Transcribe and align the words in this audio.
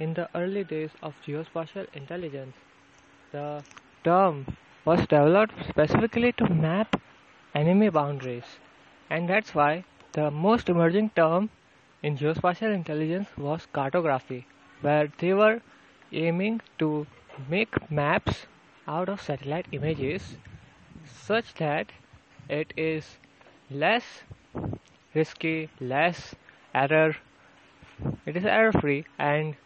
in 0.00 0.14
the 0.14 0.28
early 0.34 0.64
days 0.64 0.90
of 1.02 1.14
geospatial 1.26 1.86
intelligence. 1.94 2.56
The 3.32 3.64
term 4.04 4.46
was 4.84 5.00
developed 5.06 5.54
specifically 5.68 6.32
to 6.32 6.48
map 6.48 7.00
enemy 7.54 7.90
boundaries, 7.90 8.58
and 9.10 9.28
that's 9.28 9.54
why 9.54 9.84
the 10.14 10.30
most 10.30 10.68
emerging 10.68 11.10
term 11.16 11.50
in 12.02 12.16
geospatial 12.18 12.74
intelligence 12.74 13.28
was 13.36 13.66
cartography, 13.72 14.46
where 14.80 15.12
they 15.18 15.34
were 15.34 15.60
aiming 16.12 16.60
to 16.78 17.06
make 17.48 17.90
maps 17.90 18.46
out 18.88 19.08
of 19.08 19.20
satellite 19.22 19.66
images 19.72 20.36
such 21.04 21.54
that 21.54 21.92
it 22.48 22.72
is 22.76 23.18
less 23.70 24.24
risky, 25.14 25.70
less 25.80 26.34
error, 26.74 27.16
it 28.26 28.36
is 28.36 28.44
error 28.44 28.72
free, 28.72 29.04
and 29.18 29.56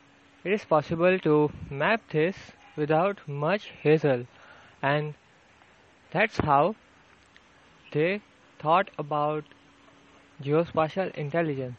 it 0.44 0.52
is 0.52 0.64
possible 0.64 1.18
to 1.18 1.50
map 1.70 2.02
this 2.10 2.52
without 2.76 3.26
much 3.26 3.70
hassle, 3.82 4.26
and 4.82 5.14
that's 6.10 6.38
how 6.38 6.74
they 7.92 8.20
thought 8.58 8.90
about 8.98 9.44
geospatial 10.42 11.14
intelligence. 11.14 11.78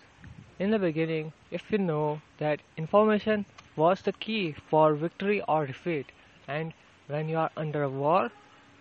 In 0.59 0.71
the 0.71 0.79
beginning, 0.79 1.31
if 1.51 1.71
you 1.71 1.77
know 1.77 2.21
that 2.39 2.61
information 2.77 3.45
was 3.75 4.01
the 4.01 4.13
key 4.13 4.53
for 4.53 4.95
victory 4.95 5.41
or 5.47 5.65
defeat, 5.67 6.11
and 6.47 6.73
when 7.07 7.29
you 7.29 7.37
are 7.37 7.51
under 7.55 7.83
a 7.83 7.89
war, 7.89 8.31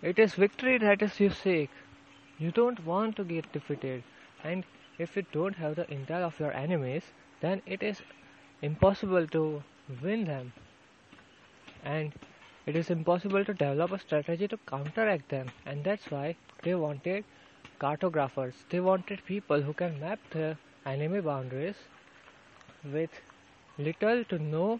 it 0.01 0.19
is 0.19 0.35
victory 0.35 0.77
that 0.79 1.01
is 1.01 1.19
you 1.19 1.29
seek. 1.29 1.69
You 2.37 2.51
don't 2.51 2.85
want 2.85 3.15
to 3.17 3.23
get 3.23 3.51
defeated, 3.51 4.03
and 4.43 4.65
if 4.97 5.15
you 5.15 5.25
don't 5.31 5.55
have 5.55 5.75
the 5.75 5.85
intel 5.85 6.23
of 6.23 6.39
your 6.39 6.53
enemies, 6.53 7.13
then 7.41 7.61
it 7.65 7.83
is 7.83 8.01
impossible 8.61 9.27
to 9.27 9.63
win 10.01 10.25
them, 10.25 10.51
and 11.83 12.13
it 12.65 12.75
is 12.75 12.89
impossible 12.89 13.45
to 13.45 13.53
develop 13.53 13.91
a 13.91 13.99
strategy 13.99 14.47
to 14.47 14.57
counteract 14.67 15.29
them, 15.29 15.51
and 15.65 15.83
that's 15.83 16.09
why 16.09 16.35
they 16.63 16.75
wanted 16.75 17.23
cartographers. 17.79 18.55
They 18.69 18.79
wanted 18.79 19.25
people 19.25 19.61
who 19.61 19.73
can 19.73 19.99
map 19.99 20.19
the 20.31 20.57
enemy 20.85 21.21
boundaries 21.21 21.75
with 22.83 23.09
little 23.77 24.23
to 24.25 24.39
no 24.39 24.79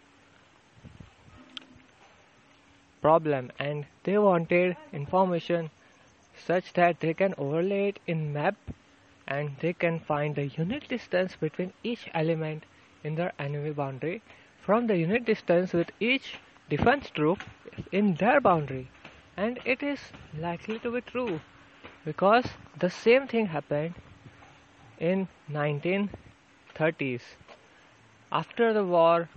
problem. 3.02 3.52
And 3.59 3.86
they 4.03 4.17
wanted 4.17 4.78
information 4.92 5.70
such 6.45 6.73
that 6.73 7.00
they 7.00 7.14
can 7.14 7.36
overlay 7.38 7.89
it 7.89 8.00
in 8.08 8.33
map 8.33 8.56
and 9.28 9.52
they 9.59 9.73
can 9.73 10.00
find 10.00 10.36
the 10.36 10.48
unit 10.48 10.88
distance 10.88 11.36
between 11.36 11.73
each 11.83 12.09
element 12.14 12.64
in 13.03 13.16
their 13.16 13.31
enemy 13.39 13.72
boundary 13.72 14.22
from 14.66 14.88
the 14.88 14.97
unit 14.97 15.25
distance 15.25 15.73
with 15.73 15.91
each 15.99 16.39
defense 16.69 17.09
troop 17.11 17.39
in 17.91 18.16
their 18.16 18.41
boundary. 18.41 18.89
And 19.38 19.59
it 19.66 19.83
is 19.83 19.99
likely 20.39 20.80
to 20.80 20.91
be 20.91 21.02
true 21.02 21.39
because 22.05 22.45
the 22.80 22.89
same 22.89 23.27
thing 23.27 23.47
happened 23.47 23.95
in 24.99 25.27
1930s 25.52 27.21
after 28.31 28.73
the 28.73 28.83
war 28.83 29.30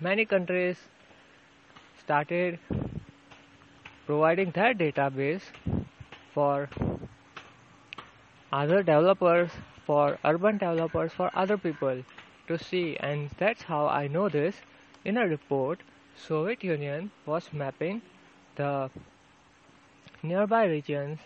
many 0.00 0.24
countries 0.24 0.76
started 2.02 2.58
providing 4.06 4.50
their 4.50 4.74
database 4.74 5.48
for 6.34 6.68
other 8.52 8.82
developers 8.82 9.50
for 9.86 10.18
urban 10.24 10.58
developers 10.58 11.12
for 11.12 11.30
other 11.34 11.56
people 11.56 12.02
to 12.48 12.58
see 12.58 12.96
and 12.98 13.30
that's 13.38 13.62
how 13.62 13.86
I 13.86 14.08
know 14.08 14.28
this. 14.28 14.56
In 15.04 15.16
a 15.16 15.26
report 15.26 15.80
Soviet 16.16 16.64
Union 16.64 17.10
was 17.26 17.52
mapping 17.52 18.02
the 18.56 18.90
nearby 20.22 20.66
regions 20.66 21.20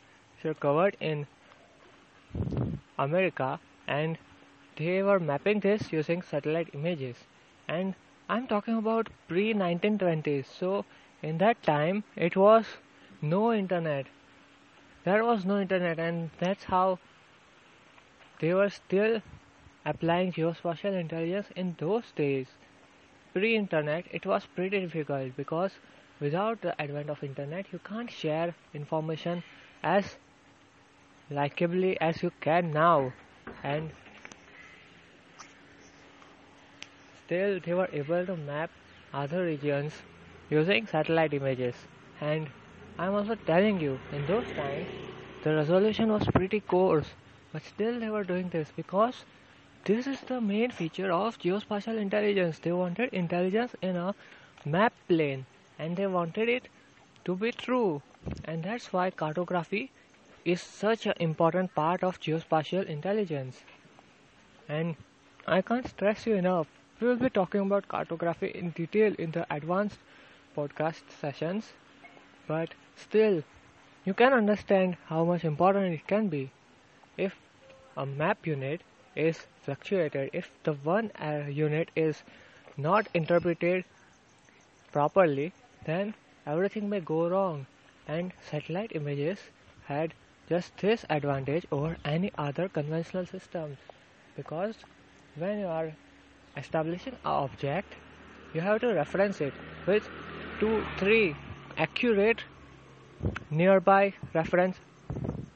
covered 0.60 0.96
in 1.00 1.26
America 2.98 3.58
and 3.88 4.16
they 4.76 5.02
were 5.02 5.18
mapping 5.18 5.58
this 5.60 5.92
using 5.92 6.22
satellite 6.22 6.68
images. 6.72 7.24
And 7.66 7.94
I'm 8.28 8.46
talking 8.46 8.76
about 8.76 9.08
pre 9.28 9.52
1920s 9.54 10.46
so 10.46 10.84
in 11.22 11.38
that 11.38 11.62
time 11.64 12.04
it 12.16 12.36
was 12.36 12.66
no 13.20 13.52
internet. 13.52 14.06
There 15.04 15.24
was 15.24 15.44
no 15.44 15.60
internet 15.60 15.98
and 15.98 16.30
that's 16.38 16.64
how 16.64 16.98
they 18.40 18.52
were 18.52 18.68
still 18.70 19.22
applying 19.90 20.32
geospatial 20.32 20.98
intelligence 21.00 21.48
in 21.56 21.74
those 21.78 22.12
days. 22.16 22.48
Pre-internet 23.34 24.06
it 24.10 24.26
was 24.26 24.46
pretty 24.56 24.80
difficult 24.80 25.36
because 25.36 25.72
without 26.20 26.60
the 26.62 26.80
advent 26.80 27.10
of 27.10 27.22
internet 27.24 27.72
you 27.72 27.80
can't 27.80 28.10
share 28.10 28.54
information 28.74 29.42
as 29.82 30.16
likably 31.30 31.96
as 32.00 32.22
you 32.22 32.30
can 32.40 32.72
now. 32.72 33.12
And 33.62 33.90
still 37.24 37.60
they 37.64 37.74
were 37.74 37.88
able 37.92 38.26
to 38.26 38.36
map 38.36 38.70
other 39.12 39.44
regions 39.44 39.94
using 40.50 40.86
satellite 40.86 41.34
images. 41.34 41.74
And 42.20 42.50
I'm 42.98 43.14
also 43.14 43.36
telling 43.46 43.80
you 43.80 44.00
in 44.12 44.26
those 44.26 44.52
times 44.56 44.88
the 45.42 45.54
resolution 45.54 46.12
was 46.12 46.26
pretty 46.34 46.60
coarse 46.60 47.14
but 47.52 47.62
still 47.62 47.98
they 48.00 48.10
were 48.10 48.24
doing 48.24 48.48
this 48.50 48.72
because 48.76 49.24
this 49.84 50.06
is 50.06 50.20
the 50.22 50.40
main 50.40 50.70
feature 50.70 51.12
of 51.12 51.38
geospatial 51.38 51.98
intelligence 51.98 52.58
they 52.60 52.72
wanted 52.72 53.12
intelligence 53.12 53.74
in 53.82 53.96
a 53.96 54.14
map 54.64 54.92
plane 55.08 55.44
and 55.78 55.96
they 55.96 56.06
wanted 56.06 56.48
it 56.48 56.68
to 57.24 57.34
be 57.36 57.52
true 57.52 58.02
and 58.44 58.64
that's 58.64 58.92
why 58.92 59.10
cartography 59.10 59.90
is 60.44 60.60
such 60.60 61.06
an 61.06 61.14
important 61.18 61.74
part 61.74 62.02
of 62.02 62.20
geospatial 62.20 62.86
intelligence. 62.86 63.60
And 64.68 64.96
I 65.46 65.60
can't 65.62 65.86
stress 65.86 66.26
you 66.26 66.34
enough. 66.34 66.66
We 67.00 67.08
will 67.08 67.16
be 67.16 67.30
talking 67.30 67.60
about 67.60 67.88
cartography 67.88 68.48
in 68.48 68.70
detail 68.70 69.14
in 69.18 69.32
the 69.32 69.46
advanced 69.54 69.98
podcast 70.56 71.02
sessions, 71.20 71.72
but 72.46 72.70
still, 72.96 73.42
you 74.04 74.14
can 74.14 74.32
understand 74.32 74.96
how 75.06 75.24
much 75.24 75.44
important 75.44 75.94
it 75.94 76.06
can 76.06 76.28
be. 76.28 76.50
If 77.16 77.38
a 77.96 78.06
map 78.06 78.46
unit 78.46 78.82
is 79.14 79.46
fluctuated, 79.62 80.30
if 80.32 80.50
the 80.64 80.72
one 80.72 81.10
uh, 81.20 81.42
unit 81.48 81.90
is 81.96 82.22
not 82.76 83.08
interpreted 83.14 83.84
properly, 84.92 85.52
then 85.84 86.14
everything 86.46 86.88
may 86.88 87.00
go 87.00 87.28
wrong. 87.28 87.66
And 88.08 88.32
satellite 88.50 88.92
images 88.94 89.38
had 89.84 90.14
just 90.48 90.76
this 90.78 91.04
advantage 91.10 91.66
over 91.70 91.96
any 92.04 92.32
other 92.36 92.68
conventional 92.68 93.26
systems. 93.26 93.78
Because 94.36 94.76
when 95.36 95.60
you 95.60 95.66
are 95.66 95.92
establishing 96.56 97.12
an 97.12 97.18
object 97.24 97.94
you 98.52 98.60
have 98.60 98.80
to 98.80 98.92
reference 98.94 99.40
it 99.40 99.54
with 99.86 100.08
two 100.58 100.84
three 100.98 101.36
accurate 101.76 102.42
nearby 103.50 104.12
reference 104.34 104.76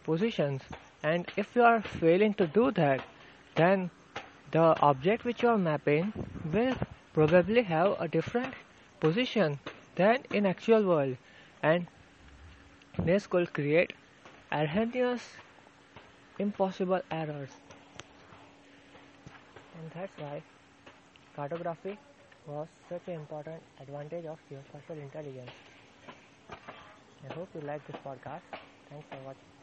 positions. 0.04 0.62
And 1.03 1.26
if 1.37 1.54
you 1.56 1.62
are 1.62 1.82
failing 1.82 2.34
to 2.34 2.47
do 2.47 2.70
that 2.72 3.00
then 3.56 3.91
the 4.50 4.76
object 4.81 5.25
which 5.25 5.42
you 5.42 5.48
are 5.48 5.59
mapping 5.59 6.12
will 6.44 6.76
probably 7.12 7.62
have 7.62 7.94
a 7.98 8.09
different 8.09 8.54
position 9.00 9.60
than 9.97 10.22
in 10.32 10.47
actual 10.47 10.84
world 10.84 11.16
and 11.62 11.88
this 12.98 13.26
could 13.28 13.53
create 13.53 13.93
erroneous 14.53 15.38
impossible 16.38 17.03
errors 17.10 17.60
and 19.75 19.91
that's 19.93 20.16
why 20.19 20.43
cartography 21.37 21.98
was 22.47 22.69
such 22.88 23.08
an 23.08 23.14
important 23.14 23.62
advantage 23.81 24.26
of 24.26 24.38
geospatial 24.50 25.00
intelligence. 25.02 25.55
I 27.25 27.28
hope 27.28 27.50
you 27.55 27.61
like 27.62 27.84
this 27.87 27.96
podcast. 28.05 28.43
Thanks 28.88 29.08
for 29.11 29.20
watching. 29.20 29.53